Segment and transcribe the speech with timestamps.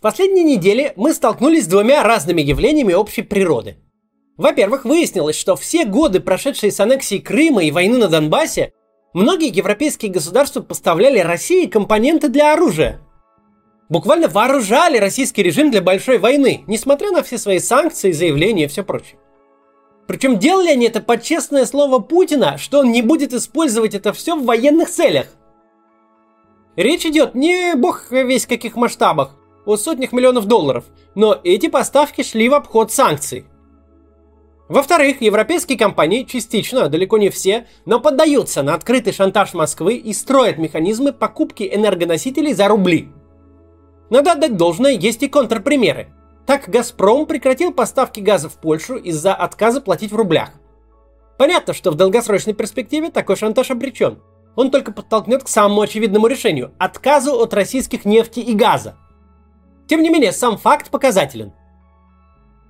[0.00, 3.76] В последние недели мы столкнулись с двумя разными явлениями общей природы.
[4.38, 8.72] Во-первых, выяснилось, что все годы, прошедшие с аннексией Крыма и войны на Донбассе,
[9.12, 12.98] многие европейские государства поставляли России компоненты для оружия.
[13.90, 18.82] Буквально вооружали российский режим для большой войны, несмотря на все свои санкции, заявления и все
[18.82, 19.18] прочее.
[20.06, 24.34] Причем делали они это под честное слово Путина, что он не будет использовать это все
[24.34, 25.26] в военных целях.
[26.76, 29.36] Речь идет не бог весь каких масштабах,
[29.70, 30.84] о сотнях миллионов долларов,
[31.14, 33.46] но эти поставки шли в обход санкций.
[34.68, 40.58] Во-вторых, европейские компании частично, далеко не все, но поддаются на открытый шантаж Москвы и строят
[40.58, 43.08] механизмы покупки энергоносителей за рубли.
[44.10, 46.12] Надо отдать должное, есть и контрпримеры.
[46.46, 50.50] Так «Газпром» прекратил поставки газа в Польшу из-за отказа платить в рублях.
[51.38, 54.20] Понятно, что в долгосрочной перспективе такой шантаж обречен.
[54.56, 58.96] Он только подтолкнет к самому очевидному решению– отказу от российских нефти и газа.
[59.90, 61.52] Тем не менее, сам факт показателен.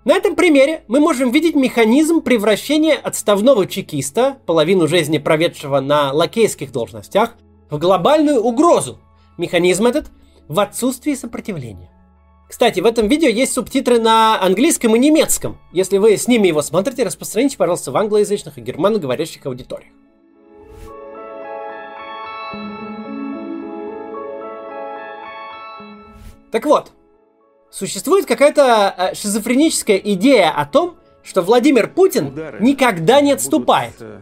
[0.07, 6.73] На этом примере мы можем видеть механизм превращения отставного чекиста, половину жизни проведшего на лакейских
[6.73, 7.35] должностях,
[7.69, 9.01] в глобальную угрозу.
[9.37, 10.07] Механизм этот
[10.49, 11.91] в отсутствии сопротивления.
[12.49, 15.59] Кстати, в этом видео есть субтитры на английском и немецком.
[15.73, 19.93] Если вы с ними его смотрите, распространите, пожалуйста, в англоязычных и германоговорящих аудиториях.
[26.51, 26.93] Так вот,
[27.71, 33.95] Существует какая-то э, шизофреническая идея о том, что Владимир Путин Удары никогда не отступает.
[34.01, 34.21] Э,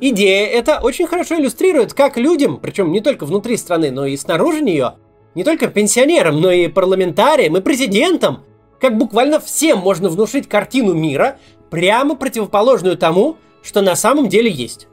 [0.00, 4.60] идея эта очень хорошо иллюстрирует, как людям, причем не только внутри страны, но и снаружи
[4.60, 4.96] нее,
[5.34, 8.44] не только пенсионерам, но и парламентариям, и президентам,
[8.80, 11.38] как буквально всем можно внушить картину мира,
[11.70, 14.88] прямо противоположную тому, что на самом деле есть.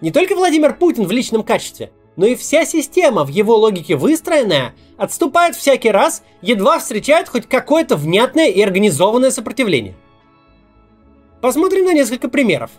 [0.00, 4.74] Не только Владимир Путин в личном качестве, но и вся система в его логике выстроенная
[4.96, 9.94] отступает всякий раз, едва встречает хоть какое-то внятное и организованное сопротивление.
[11.40, 12.70] Посмотрим на несколько примеров.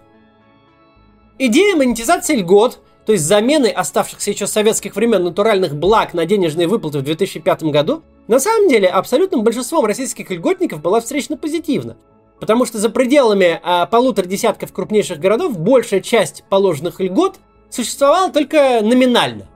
[1.40, 6.68] Идея монетизации льгот, то есть замены оставшихся еще с советских времен натуральных благ на денежные
[6.68, 11.96] выплаты в 2005 году, на самом деле абсолютным большинством российских льготников была встречена позитивно.
[12.40, 18.82] Потому что за пределами а, полутора десятков крупнейших городов большая часть положенных льгот существовало только
[18.82, 19.48] номинально.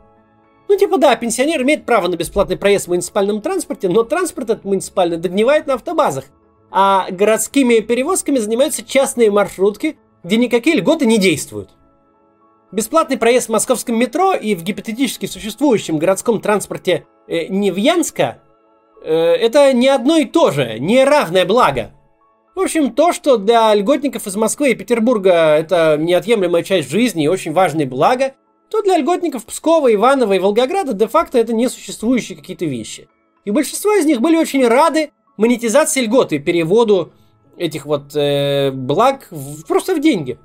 [0.68, 4.64] Ну, типа, да, пенсионер имеет право на бесплатный проезд в муниципальном транспорте, но транспорт этот
[4.64, 6.26] муниципальный догнивает на автобазах.
[6.72, 11.72] А городскими перевозками занимаются частные маршрутки, где никакие льготы не действуют.
[12.72, 18.42] Бесплатный проезд в московском метро и в гипотетически существующем городском транспорте э, Невьянска
[19.04, 21.92] э, это не одно и то же, не равное благо.
[22.62, 27.28] В общем, то, что для льготников из Москвы и Петербурга это неотъемлемая часть жизни и
[27.28, 28.36] очень важное благо,
[28.70, 33.10] то для льготников Пскова, Иванова и Волгограда де-факто это несуществующие какие-то вещи.
[33.46, 37.14] И большинство из них были очень рады монетизации льготы, переводу
[37.58, 40.38] этих вот э, благ в, просто в деньги.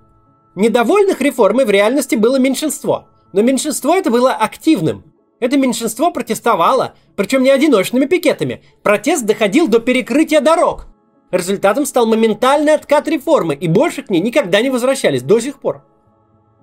[0.55, 3.09] Недовольных реформой в реальности было меньшинство.
[3.35, 5.05] Но меньшинство это было активным.
[5.39, 8.65] Это меньшинство протестовало, причем не одиночными пикетами.
[8.83, 10.87] Протест доходил до перекрытия дорог.
[11.31, 15.85] Результатом стал моментальный откат реформы, и больше к ней никогда не возвращались до сих пор.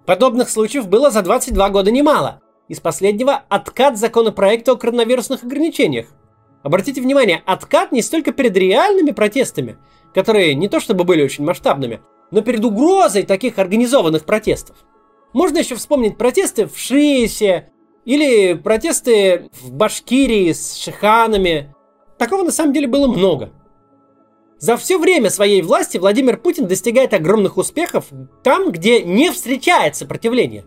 [0.06, 2.41] Подобных случаев было за 22 года немало.
[2.69, 6.07] Из последнего– откат законопроекта о коронавирусных ограничениях.
[6.62, 9.78] Обратите внимание, откат не столько перед реальными протестами,
[10.13, 12.01] которые не то чтобы были очень масштабными,
[12.31, 14.78] но перед угрозой таких организованных протестов.
[15.34, 17.69] Можно еще вспомнить протесты в Шиесе
[18.06, 21.75] или протесты в Башкирии с шиханами.
[22.18, 23.51] Такого на самом деле было много–
[24.63, 28.06] за все время своей власти Владимир Путин достигает огромных успехов
[28.44, 30.63] там, где не встречает сопротивления.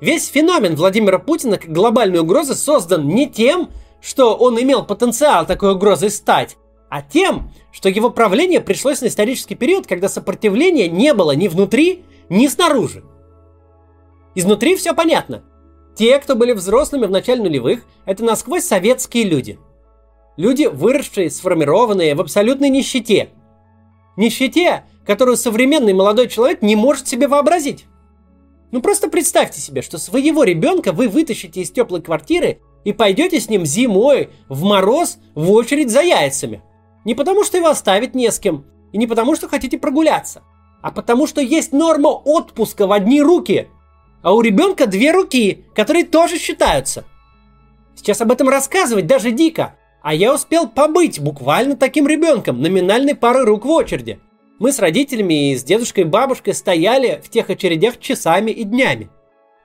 [0.00, 3.70] Весь феномен Владимира Путина как глобальной угрозы создан не тем,
[4.00, 6.56] что он имел потенциал такой угрозой стать,
[6.90, 12.04] а тем, что его правление пришлось на исторический период, когда сопротивления не было ни внутри,
[12.28, 13.02] ни снаружи.
[14.36, 15.42] Изнутри все понятно.
[15.96, 19.58] Те, кто были взрослыми в начале нулевых, это насквозь советские люди–
[20.36, 23.30] Люди, выросшие, сформированные в абсолютной нищете.
[24.16, 27.86] Нищете, которую современный молодой человек не может себе вообразить.
[28.70, 33.50] Ну просто представьте себе, что своего ребенка вы вытащите из теплой квартиры и пойдете с
[33.50, 36.62] ним зимой в мороз в очередь за яйцами.
[37.04, 40.42] Не потому, что его оставить не с кем, и не потому, что хотите прогуляться,
[40.82, 43.68] а потому, что есть норма отпуска в одни руки,
[44.22, 47.04] а у ребенка две руки, которые тоже считаются.
[47.94, 53.44] Сейчас об этом рассказывать даже дико, а я успел побыть буквально таким ребенком, номинальной пары
[53.44, 54.20] рук в очереди.
[54.58, 59.10] Мы с родителями и с дедушкой и бабушкой стояли в тех очередях часами и днями.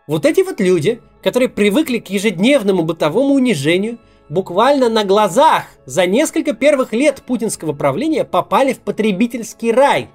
[0.08, 4.00] Вот эти вот люди, которые привыкли к ежедневному бытовому унижению,
[4.30, 10.10] буквально на глазах за несколько первых лет путинского правления попали в потребительский рай.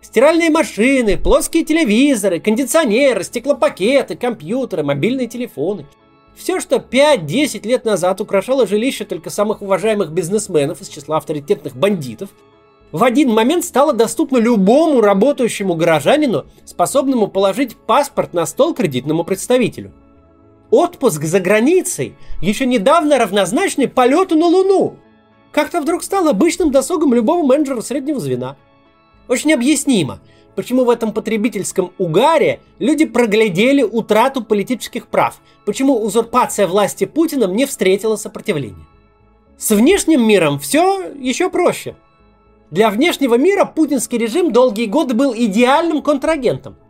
[0.00, 5.86] Стиральные машины, плоские телевизоры, кондиционеры, стеклопакеты, компьютеры, мобильные телефоны.
[6.36, 12.30] Все, что 5-10 лет назад украшало жилище только самых уважаемых бизнесменов из числа авторитетных бандитов,
[12.92, 19.92] в один момент стало доступно любому работающему горожанину, способному положить паспорт на стол кредитному представителю–
[20.70, 24.96] Отпуск за границей еще недавно равнозначный полету на Луну.
[25.52, 28.56] Как-то вдруг стал обычным досугом любого менеджера среднего звена.
[29.28, 30.20] Очень объяснимо,
[30.56, 37.66] почему в этом потребительском угаре люди проглядели утрату политических прав, почему узурпация власти Путиным не
[37.66, 38.84] встретила сопротивления.
[39.56, 41.94] С внешним миром все еще проще.
[42.70, 46.76] Для внешнего мира путинский режим долгие годы был идеальным контрагентом–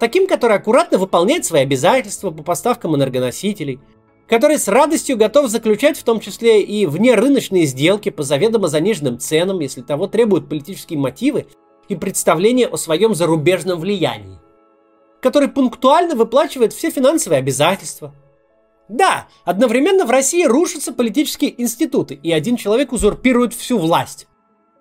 [0.00, 3.80] Таким, который аккуратно выполняет свои обязательства по поставкам энергоносителей,
[4.26, 9.60] который с радостью готов заключать в том числе и внерыночные сделки по заведомо заниженным ценам,
[9.60, 11.48] если того требуют политические мотивы
[11.90, 14.38] и представления о своем зарубежном влиянии,
[15.20, 18.14] который пунктуально выплачивает все финансовые обязательства.
[18.88, 24.26] Да, одновременно в России рушатся политические институты, и один человек узурпирует всю власть.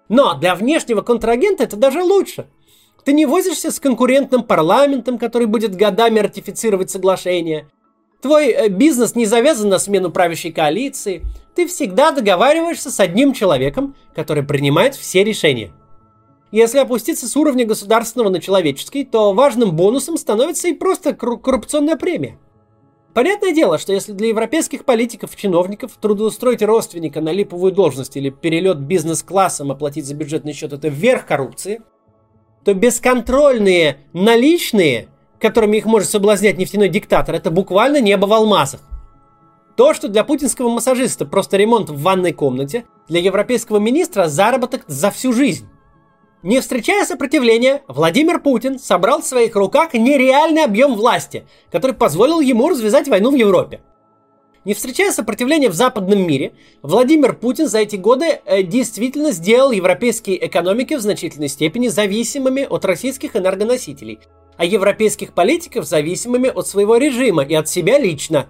[0.07, 2.47] Но для внешнего контрагента это даже лучше–
[3.05, 7.67] ты не возишься с конкурентным парламентом, который будет годами ратифицировать соглашение.
[8.21, 11.23] Твой э, бизнес не завязан на смену правящей коалиции.
[11.55, 15.71] Ты всегда договариваешься с одним человеком, который принимает все решения.
[16.51, 22.37] Если опуститься с уровня государственного на человеческий, то важным бонусом становится и просто коррупционная премия.
[23.13, 29.71] Понятное дело, что если для европейских политиков-чиновников трудоустроить родственника на липовую должность или перелет бизнес-классом
[29.71, 31.81] оплатить за бюджетный счет– это верх коррупции–
[32.63, 35.07] то бесконтрольные наличные,
[35.39, 38.81] которыми их может соблазнять нефтяной диктатор, это буквально небо в алмазах.
[39.75, 45.09] То, что для путинского массажиста просто ремонт в ванной комнате, для европейского министра заработок за
[45.09, 45.67] всю жизнь.
[46.41, 52.69] Не встречая сопротивления, Владимир Путин собрал в своих руках нереальный объем власти, который позволил ему
[52.69, 53.81] развязать войну в Европе.
[54.63, 60.45] Не встречая сопротивления в западном мире, Владимир Путин за эти годы э, действительно сделал европейские
[60.47, 64.19] экономики в значительной степени зависимыми от российских энергоносителей,
[64.55, 68.47] а европейских политиков зависимыми от своего режима и от себя лично.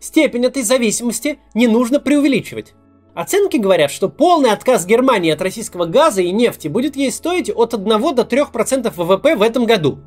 [0.00, 2.74] Степень этой зависимости не нужно преувеличивать.
[3.16, 7.74] Оценки говорят, что полный отказ Германии от российского газа и нефти будет ей стоить от
[7.74, 9.98] 1 до 3% ВВП в этом году.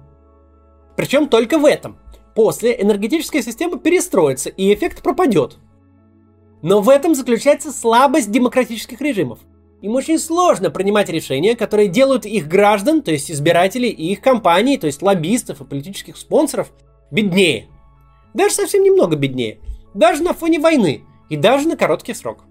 [0.95, 1.97] Причем только в этом–
[2.39, 5.57] После энергетическая система перестроится, и эффект пропадет.
[6.61, 9.39] Но в этом заключается слабость демократических режимов.
[9.81, 14.77] Им очень сложно принимать решения, которые делают их граждан, то есть избирателей, и их компаний,
[14.77, 16.71] то есть лоббистов и политических спонсоров,
[17.11, 17.67] беднее.
[18.33, 19.59] Даже совсем немного беднее.
[19.93, 21.03] Даже на фоне войны.
[21.29, 22.45] И даже на короткий срок.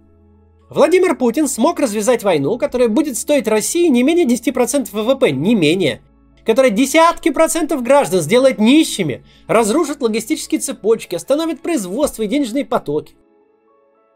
[0.71, 6.03] Владимир Путин смог развязать войну, которая будет стоить России не менее 10% ВВП, не менее
[6.49, 13.17] которая десятки процентов граждан сделает нищими, разрушит логистические цепочки, остановит производство и денежные потоки.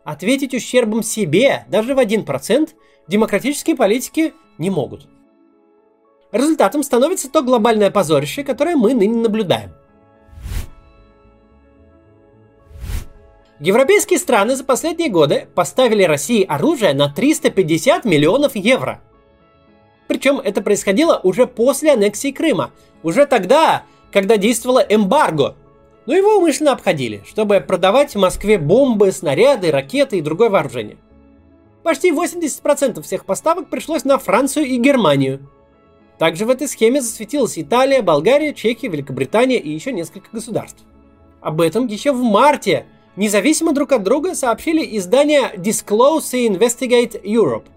[0.02, 2.70] Ответить ущербом себе даже в 1%
[3.06, 5.08] демократические политики не могут.
[6.32, 9.75] Результатом становится то глобальное позорище, которое мы ныне наблюдаем.
[13.62, 19.00] Европейские страны за последние годы поставили России оружие на 350 миллионов евро–
[20.12, 22.71] причем это происходило уже после аннексии Крыма.
[23.02, 25.57] Уже тогда, когда действовало эмбарго.
[26.04, 30.99] Но его умышленно обходили, чтобы продавать в Москве бомбы, снаряды, ракеты и другое вооружение.
[31.83, 35.49] Почти 80% всех поставок пришлось на Францию и Германию.
[36.19, 40.85] Также в этой схеме засветилась Италия, Болгария, Чехия, Великобритания и еще несколько государств.
[41.40, 42.85] Об этом еще в марте
[43.16, 47.64] независимо друг от друга сообщили издания Disclose и Investigate Europe–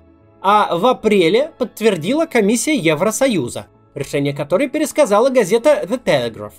[0.47, 3.65] а в апреле подтвердила комиссия Евросоюза,
[3.95, 6.53] решение которой пересказала газета The Telegraph.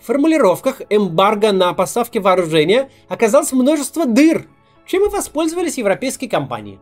[0.00, 4.48] В формулировках эмбарго на поставки вооружения оказалось множество дыр,
[4.84, 6.80] чем и воспользовались европейские компании.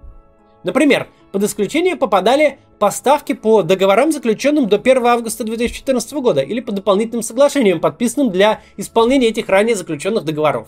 [0.64, 6.72] Например, под исключение попадали поставки по договорам, заключенным до 1 августа 2014 года или по
[6.72, 10.66] дополнительным соглашениям, подписанным для исполнения этих ранее заключенных договоров.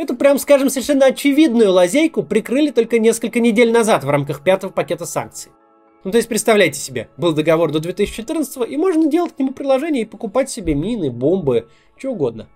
[0.00, 5.04] Эту, прям скажем, совершенно очевидную лазейку прикрыли только несколько недель назад в рамках пятого пакета
[5.04, 5.52] санкций.
[6.04, 10.04] Ну, то есть, представляете себе, был договор до 2014 и можно делать к нему приложение
[10.04, 12.48] и покупать себе мины, бомбы, что угодно.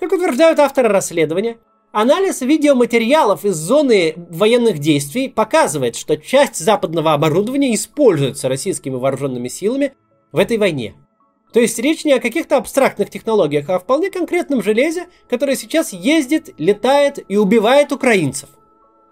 [0.00, 1.58] Как утверждают авторы расследования,
[1.92, 9.92] анализ видеоматериалов из зоны военных действий показывает, что часть западного оборудования используется российскими вооруженными силами
[10.32, 10.96] в этой войне.
[11.52, 15.92] То есть речь не о каких-то абстрактных технологиях, а о вполне конкретном железе, которое сейчас
[15.92, 18.48] ездит, летает и убивает украинцев.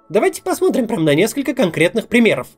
[0.08, 2.48] Давайте посмотрим прямо на несколько конкретных примеров.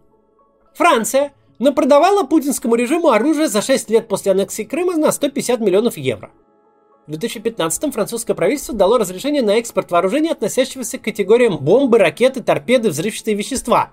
[0.74, 6.30] Франция напродавала путинскому режиму оружие за 6 лет после аннексии Крыма на 150 миллионов евро.
[7.08, 12.90] В 2015-м французское правительство дало разрешение на экспорт вооружений, относящегося к категориям бомбы, ракеты, торпеды,
[12.90, 13.92] взрывчатые вещества.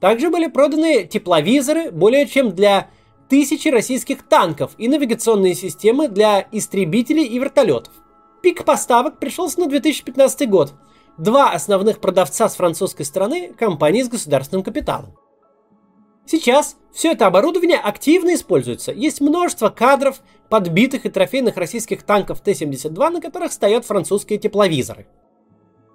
[0.00, 2.88] Также были проданы тепловизоры более чем для
[3.30, 7.94] тысячи российских танков и навигационные системы для истребителей и вертолетов.
[8.42, 10.74] Пик поставок пришелся на 2015 год.
[11.16, 15.16] Два основных продавца с французской стороны– компании с государственным капиталом.
[16.26, 18.92] Сейчас все это оборудование активно используется.
[18.92, 25.06] Есть множество кадров, подбитых и трофейных российских танков Т-72, на которых стоят французские тепловизоры.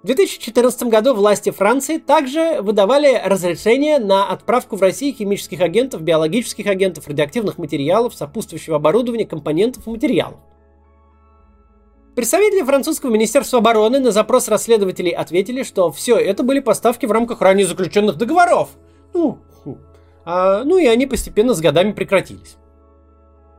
[0.02, 6.66] В 2014 году власти Франции также выдавали разрешение на отправку в Россию химических агентов, биологических
[6.66, 10.38] агентов, радиоактивных материалов, сопутствующего оборудования, компонентов и материалов.
[12.14, 17.40] Представители французского министерства обороны на запрос расследователей ответили, что все это были поставки в рамках
[17.40, 18.70] ранее заключенных договоров.
[19.12, 19.38] Ну,
[20.24, 22.56] а, ну и они постепенно с годами прекратились.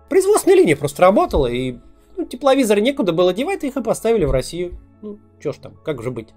[0.10, 1.77] Производственная линия просто работала, и
[2.15, 4.79] ну, тепловизоры некуда было девать, их и поставили в Россию.
[5.01, 6.29] Ну, чё ж там, как же быть.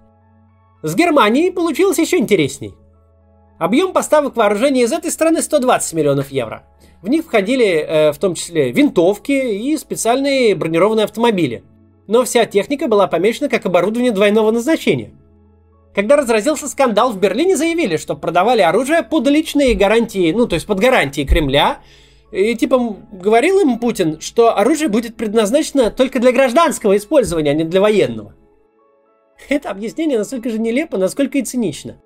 [0.83, 2.73] С Германией получилось еще интересней.
[3.59, 6.63] Объем поставок вооружения из этой страны 120 миллионов евро.
[7.03, 11.63] В них входили э, в том числе винтовки и специальные бронированные автомобили.
[12.07, 15.11] Но вся техника была помечена как оборудование двойного назначения.
[15.93, 20.65] Когда разразился скандал, в Берлине заявили, что продавали оружие под личные гарантии, ну то есть
[20.65, 21.79] под гарантии Кремля,
[22.31, 27.65] и типа говорил им Путин, что оружие будет предназначено только для гражданского использования, а не
[27.65, 28.33] для военного.
[29.49, 32.01] Это объяснение настолько же нелепо, насколько и цинично.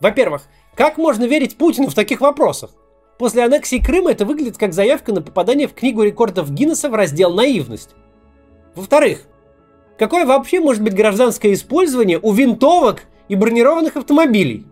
[0.00, 0.42] Во-первых,
[0.74, 2.70] как можно верить Путину в таких вопросах?
[3.18, 7.32] После аннексии Крыма это выглядит как заявка на попадание в книгу рекордов Гиннесса в раздел
[7.32, 7.90] «Наивность».
[8.74, 9.22] Во-вторых,
[9.98, 14.66] какое вообще может быть гражданское использование у винтовок и бронированных автомобилей?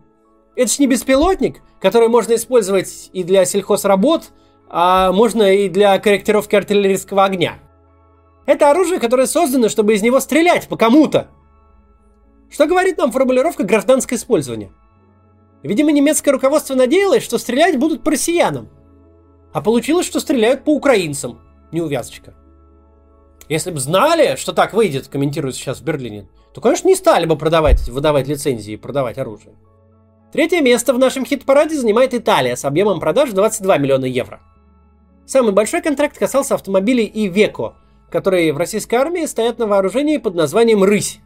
[0.57, 4.25] Это ж не беспилотник, который можно использовать и для сельхозработ,
[4.69, 7.59] а можно и для корректировки артиллерийского огня.
[8.45, 11.29] Это оружие, которое создано, чтобы из него стрелять по кому-то.
[12.55, 14.71] Что говорит нам формулировка гражданское использование?
[15.65, 18.69] Видимо, немецкое руководство надеялось, что стрелять будут по россиянам.
[19.53, 21.41] А получилось, что стреляют по украинцам.
[21.73, 22.33] Неувязочка.
[23.49, 27.37] Если бы знали, что так выйдет, комментируют сейчас в Берлине, то, конечно, не стали бы
[27.37, 29.57] продавать, выдавать лицензии и продавать оружие.
[30.33, 34.41] Третье место в нашем хит-параде занимает Италия с объемом продаж 22 миллиона евро.
[35.27, 37.75] Самый большой контракт касался автомобилей Ивеко,
[38.13, 41.19] которые в российской армии стоят на вооружении под названием «Рысь».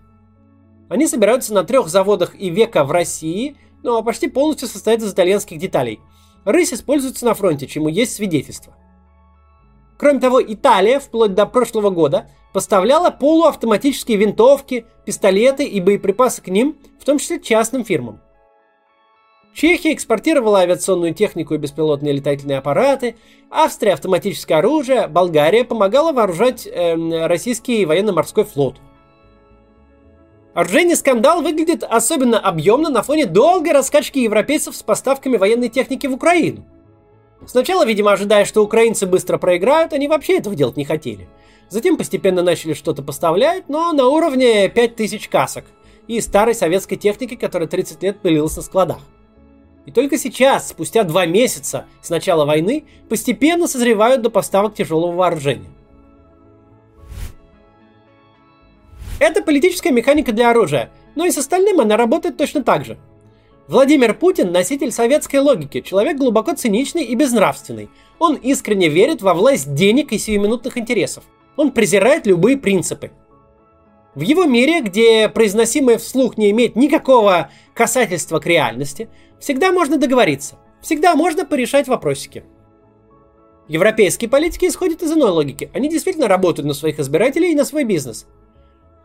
[0.88, 6.00] Они собираются на трех заводах Ивека в России, но почти полностью состоят из итальянских деталей.
[6.44, 8.74] «Рысь» используется на фронте, чему есть свидетельство.
[9.98, 16.78] Кроме того, Италия вплоть до прошлого года поставляла полуавтоматические винтовки, пистолеты и боеприпасы к ним,
[16.98, 18.20] в том числе частным фирмам.
[19.54, 23.16] Чехия экспортировала авиационную технику и беспилотные летательные аппараты,
[23.50, 28.76] Австрия автоматическое оружие, Болгария помогала вооружать э, российский военно-морской флот.
[30.58, 36.14] Оружейный скандал выглядит особенно объемно на фоне долгой раскачки европейцев с поставками военной техники в
[36.14, 36.64] Украину.
[37.46, 41.28] Сначала, видимо, ожидая, что украинцы быстро проиграют, они вообще этого делать не хотели.
[41.68, 45.64] Затем постепенно начали что-то поставлять, но на уровне 5000 касок
[46.08, 49.02] и старой советской техники, которая 30 лет пылилась на складах.
[49.86, 55.70] И только сейчас, спустя два месяца с начала войны, постепенно созревают до поставок тяжелого вооружения.
[59.18, 62.98] Это политическая механика для оружия, но и с остальным она работает точно так же.
[63.66, 67.90] Владимир Путин– носитель советской логики, человек глубоко циничный и безнравственный.
[68.18, 71.24] Он искренне верит во власть денег и сиюминутных интересов.
[71.56, 73.10] Он презирает любые принципы.
[74.14, 79.08] В его мире, где произносимое вслух не имеет никакого касательства к реальности,
[79.38, 80.56] Всегда можно договориться.
[80.82, 82.44] Всегда можно порешать вопросики.
[83.68, 85.70] Европейские политики исходят из иной логики.
[85.74, 88.26] Они действительно работают на своих избирателей и на свой бизнес.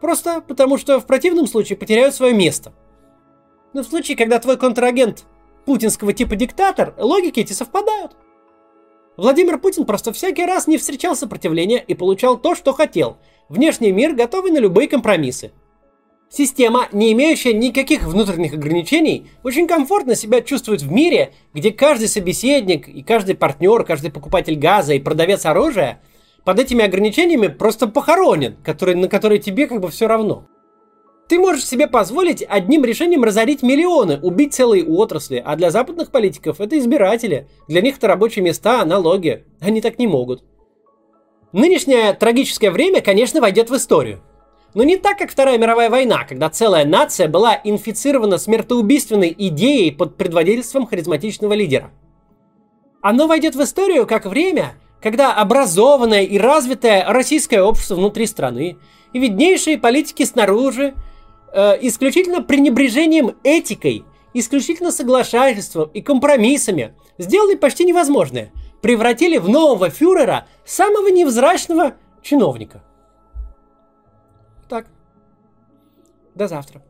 [0.04, 2.74] Просто потому, что в противном случае потеряют свое место.
[3.72, 5.24] Но в случае, когда твой контрагент
[5.64, 8.12] путинского типа диктатор, логики эти совпадают.
[9.16, 13.16] Владимир Путин просто всякий раз не встречал сопротивления и получал то, что хотел.
[13.48, 15.54] Внешний мир готовый на любые компромиссы.
[16.30, 22.90] Система, не имеющая никаких внутренних ограничений, очень комфортно себя чувствует в мире, где каждый собеседник
[22.90, 26.02] и каждый партнер, каждый покупатель газа и продавец оружия
[26.44, 30.46] под этими ограничениями просто похоронен, который, на которые тебе как бы все равно.
[31.30, 36.60] Ты можешь себе позволить одним решением разорить миллионы, убить целые отрасли, а для западных политиков
[36.60, 37.48] это избиратели.
[37.68, 39.46] Для них это рабочие места, налоги.
[39.62, 40.44] Они так не могут.
[41.54, 44.22] Нынешнее трагическое время, конечно, войдет в историю.
[44.74, 50.18] Но не так, как Вторая мировая война, когда целая нация была инфицирована смертоубийственной идеей под
[50.18, 51.92] предводительством харизматичного лидера.
[53.02, 54.74] Оно войдет в историю как время,
[55.04, 58.78] когда образованное и развитое российское общество внутри страны
[59.12, 60.96] и виднейшие политики снаружи
[61.52, 68.54] э, исключительно пренебрежением этикой, исключительно соглашательством и компромиссами сделали почти невозможное.
[68.82, 72.82] Превратили в нового фюрера самого невзрачного чиновника.
[74.70, 74.86] Так.
[76.34, 76.82] До завтра.